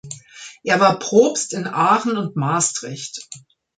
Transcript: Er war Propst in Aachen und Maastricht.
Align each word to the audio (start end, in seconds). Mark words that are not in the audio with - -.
Er 0.63 0.79
war 0.79 0.97
Propst 0.97 1.53
in 1.53 1.67
Aachen 1.67 2.17
und 2.17 2.35
Maastricht. 2.35 3.27